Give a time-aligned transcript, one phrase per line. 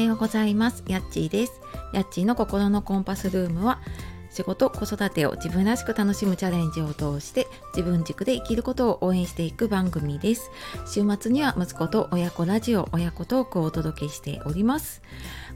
[0.00, 0.84] ようございます。
[0.86, 1.60] やっちーです。
[1.92, 3.80] やっちーの心のコンパスルームは
[4.30, 10.50] 仕事子育てを自分らしく楽しむチャレンジを通して自分軸で生きることを応援していく番組です。
[10.86, 15.02] 週末には息子と親子ラジオ親子トークをお届けしております。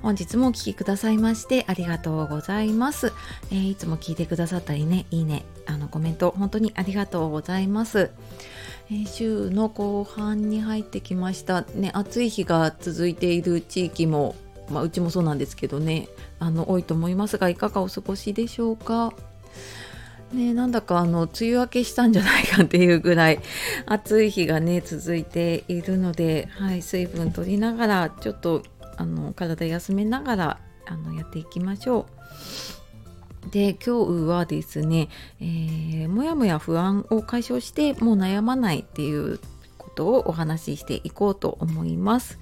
[0.04, 3.14] 本日もお聴きくださいましてありがとうございます、
[3.50, 8.10] えー、いつも聞いてくださったりねいいねあのコメント本当にありがとうございます
[8.90, 14.34] え、週の後半に入ってきましたね暑い日が続いている地域も
[14.70, 16.08] まあ、うちもそうなんですけどね
[16.38, 19.12] あの多いと思いますがいかがお過ごしでしょうか？
[20.32, 23.40] ね、なんだかあの梅雨明けしたんじゃないかっていうぐらい
[23.84, 28.62] 暑い日がね続いているので、はい、水分取りながらちょっと
[28.96, 32.06] あの体休めながらあのやっていきましょ
[32.80, 32.83] う。
[33.54, 35.08] で今日はですね、
[35.40, 39.38] えー、もやもや不安を解消してもう悩まないっていう
[39.78, 42.40] ことをお話ししていこうと思います。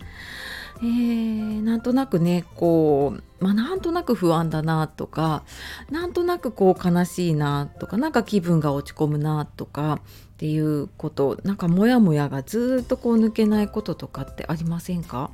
[0.79, 5.45] えー、なんとなくねこう、まあ、なんとなく不安だなとか
[5.91, 10.01] なんとなくこう悲しいなとかなんか気分が落ち込むなとか
[10.33, 15.31] っていうことなんかモヤモヤがずっとこう抜けないこととかってありませんか？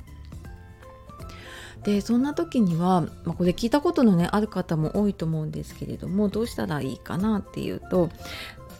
[1.83, 8.09] でそんな時には、まあ、これ聞いたことのねある方も多いと思うんですけれどもどうしたらいいかなっていうと,、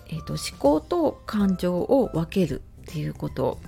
[0.07, 3.59] えーと思考と感情を分けるっていうこと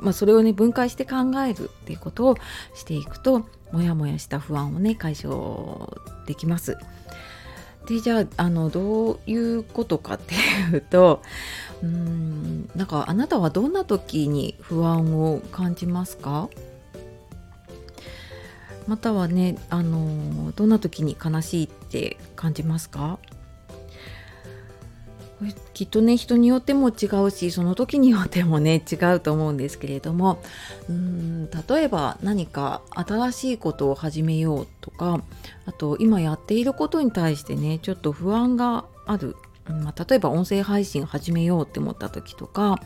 [0.00, 2.36] まあ、それをね分解して考えるっていうことを
[2.74, 5.92] していくとモヤモヤした不安をね解消
[6.26, 6.78] できます。
[7.86, 11.22] でじゃああのどういうことかっていうと
[11.82, 16.48] うんなんかあなたはどんな時に不安を感じますか？
[18.86, 23.18] またはねあのどんな時に悲しいって感じますか？
[25.74, 30.42] きっとね人によっても違うしその時によってもね違うと思うんですけれども。
[30.88, 35.22] うん例えば何か新しいことを始めようとか
[35.66, 39.36] あと今やっていることに対してねちょっと不安がある。
[39.68, 42.80] まあ、例えば音声配信始めようって思った時とか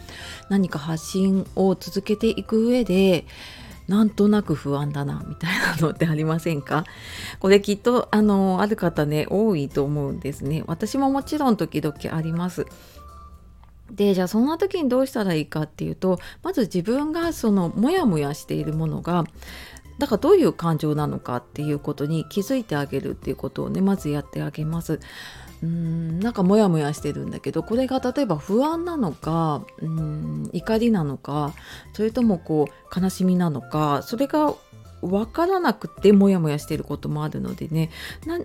[0.48, 3.26] 何か発信を続けていく上で
[3.90, 6.84] なんとなく不安だなみたいなのってありませんか？
[7.40, 10.62] これきっとあのある方ね多いと思うんですね。
[10.66, 12.66] 私ももちろん時々あります。
[13.90, 19.24] でじゃあそんな時にどうしたらいいかっていうとまず自分がそのモヤモヤしているものが
[19.98, 25.00] だからどういう感情なのかっていうことに気づいてあげるっていうことをねまずやってあげます。
[25.62, 31.52] うんなんかモヤモヤしてるんだけどこれが例えば不安なのかうん怒りなのか
[31.92, 34.54] それともこう悲しみなのかそれが
[35.02, 37.90] 分からなくてモヤモヤしてることもあるのでね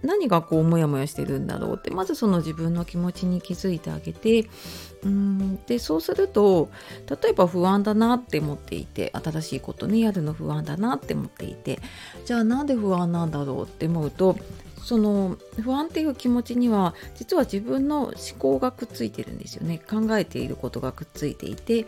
[0.04, 4.48] 何がこうモヤモヤしてるんだろうってまずその自分の気持ちに気づいてあげて
[5.04, 6.70] うんでそうすると
[7.10, 11.80] 例えば不安だなって思っていて新しいことねやるの不安だなって思っていて
[12.26, 14.38] じゃあなんで不安なんだろうって思うと
[14.86, 19.80] その不安っていう気持ちには実は自分の思考がくっついてるんですよね。
[19.80, 21.88] 考えていることがくっついていて。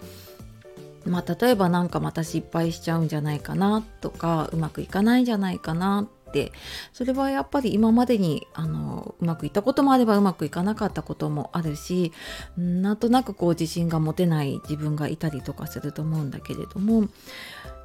[1.06, 6.52] まあ例えば何かまた失敗しちゃうんじゃないかなとかうまくいかないんじゃないかなって。
[6.92, 12.12] それはやっぱり今までにあのうまくいったこともあればうまくいかなかったこともあるし
[12.58, 17.08] なんとなくこう自信が持てない自分がいたりとかすると思うんだけれども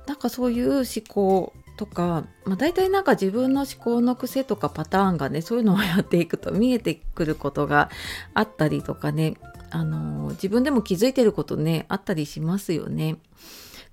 [0.08, 7.90] なんかそういう思考とか、まあ、大体なんか自分の思考の癖とかパターンがねそういうのをやっていくと見えてくることが
[8.34, 9.34] あったりとかね
[9.70, 13.16] あの自分でも気づいてることねあったりしますよね。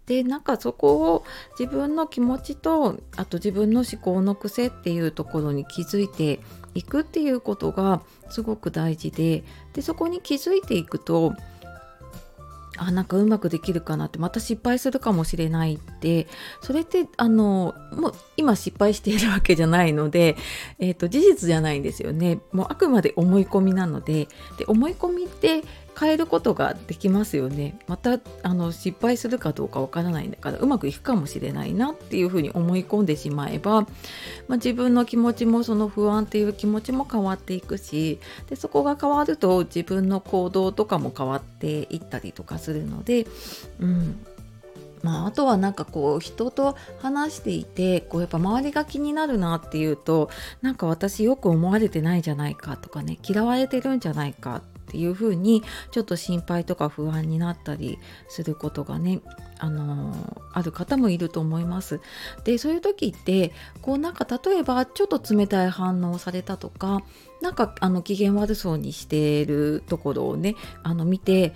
[0.05, 1.23] でなんかそこを
[1.57, 6.39] 自分の気持ちとあと自分の思考の癖っていうところに気づいて
[6.73, 11.35] いくっていうことがすごく大事ででそこに気づいていくと
[12.81, 16.27] あなんかうまくできるかなってまた失敗するかもしれないって。
[16.61, 20.37] それってあのもう今失敗しているわけじゃないので、
[20.79, 22.39] えーと、事実じゃないんですよね。
[22.51, 24.27] もうあくまで思い込みなので。
[24.57, 25.63] で思い込みって
[25.99, 27.77] 変えることができますよね。
[27.87, 43.27] またあの失敗するかどうかわからないんだからうまくいくかもしれないなっていうふうに思い込んでしまえば、まあ、自分の気持ちもその不安っていう気持ちも変わっていくしでそこが変わると自分の行動とかも変わっていったりとかするので、
[43.79, 44.25] うん。
[45.01, 50.29] まあ、あとはなんかこう人と話していてこうやっぱ周りが気になるなっていうと
[50.61, 59.21] なんか私よく思われてないんじゃないかとかね嫌われてるんじゃないかっていう風にちょっと心配とか不安になったりすることがね
[59.59, 62.01] あのー、ある方もいると思います。
[62.43, 63.51] でそういう時って
[63.81, 67.03] こうなんか例えばちょっと冷たい反応をされたとか
[67.41, 71.53] なんかあの機嫌悪そうにしているところをねあの見て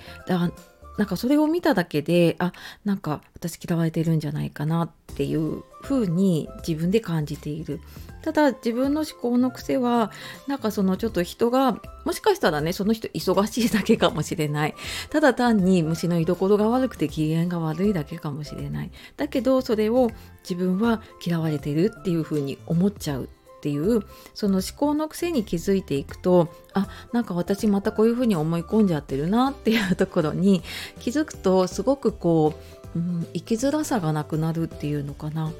[0.97, 2.53] なんかそれを見ただけであ
[2.85, 7.79] なんか私嫌われてるんじゃないかなっていう風に自分で感じている。
[8.21, 10.09] ただ自分の思考の癖は
[10.47, 14.75] なんかそのちょっと人がもしかしたらねその人忙しいだけかもしれない。
[15.09, 18.91] ただ単に虫の居所が悪くて機嫌が悪いだけかもしれない。
[19.17, 20.09] だけどそれを
[20.43, 23.29] 自分は嫌われてるっていう風に思っちゃう。
[23.63, 30.61] っていうその思考の癖に気づいていくとあなんか私またこういうふうに思い込んじゃってるなっていうところに
[30.99, 32.55] 気づくとすごくこ
[32.93, 35.53] う、うん、生きづらさがなくなるっていうのかな。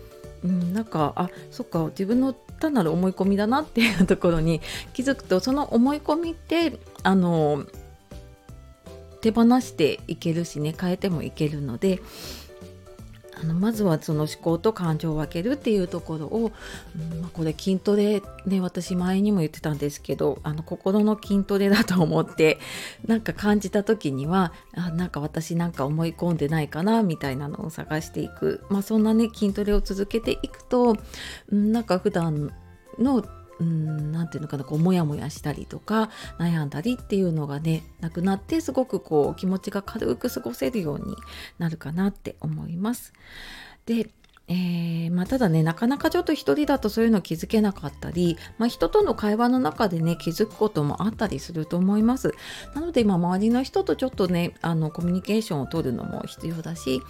[0.43, 4.59] うん、なんかあそっか自分の単なる思い込みだなっていうところに
[4.91, 7.65] 気づくとその思い込みってあの
[9.21, 12.01] 手放していけるしね変えてもいけるので
[13.41, 16.51] あのまずはその思考と感情を分けるっていうところを、
[16.97, 22.59] うんまあ、これ筋トレね私前にも言ってたんですけどあの心の筋トレだと思って
[23.07, 30.97] なんか感じた時にはあなんか私なんか思い込んでないかなみたいなのを探していく、まあ、そんなね筋トレを続けていくと、
[31.51, 32.53] うん、なんか普段
[32.99, 33.25] の
[33.59, 36.09] 何て言うのかなこうモヤモヤしたりとか
[36.39, 41.15] 悩んだりっていうのがねなくなってすごくこう気持ちが軽く過ごせるように
[41.59, 43.13] なるかなって思います。
[43.85, 44.09] で
[44.49, 52.33] えー、まあ、ただねなかなかちょっと一人だとそういうの気づけなかったり、まあ、人との会話の中でね気づくこともあったりすると思います
[52.75, 57.01] なので、まあ、周りの人とちょっとねあのコミュニケーションを取るのも必要だし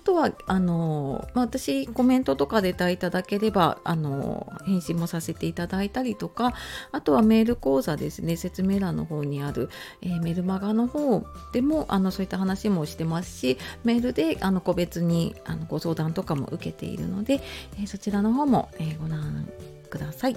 [0.00, 6.54] あとはあの、まあ、私コメントとかでいただければあの返信もさせていただいたりとか
[6.90, 9.68] あとはメール講座ですね説明欄の方にある、
[10.00, 17.42] えー、メルマガの方でもあのそういった話もしてますしメールであの個別にあのご相談とかも受けているので、
[17.78, 19.50] えー、そちらの方も、えー、ご覧
[19.90, 20.36] ください。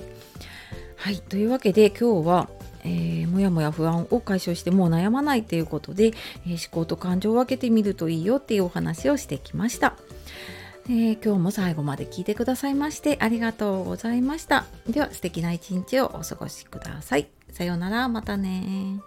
[0.98, 2.50] はいというわけで今日は
[2.83, 6.13] えー、もやもや不安を解消してもう悩まないということで、
[6.45, 9.95] えー、思考と感情を分けてみるといいよっていうお話をしてきました。
[10.85, 14.65] えー、今日も最後まで聞いてくださいましてありがとうございました。
[14.89, 17.27] では素敵な一日をお過ごしください。
[17.51, 19.00] さようなら、またね